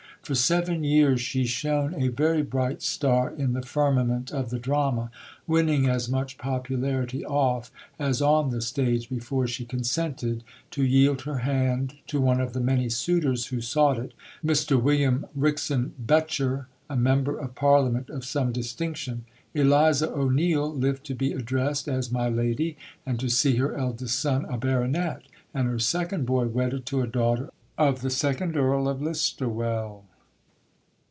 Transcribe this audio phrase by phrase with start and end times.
[0.23, 5.09] For seven years she shone a very bright star in the firmament of the drama,
[5.47, 11.39] winning as much popularity off as on the stage, before she consented to yield her
[11.39, 14.13] hand to one of the many suitors who sought it
[14.45, 19.25] Mr William Wrixon Becher, a Member of Parliament of some distinction.
[19.55, 22.77] Eliza O'Neill lived to be addressed as "my Lady,"
[23.07, 27.07] and to see her eldest son a Baronet, and her second boy wedded to a
[27.07, 30.03] daughter of the second Earl of Listowel.